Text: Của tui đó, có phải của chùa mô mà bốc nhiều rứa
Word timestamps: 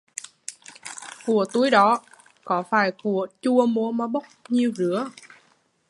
Của 1.25 1.45
tui 1.53 1.69
đó, 1.69 2.01
có 2.45 2.63
phải 2.69 2.91
của 3.03 3.27
chùa 3.41 3.65
mô 3.65 3.91
mà 3.91 4.07
bốc 4.07 4.23
nhiều 4.49 4.71
rứa 4.75 5.09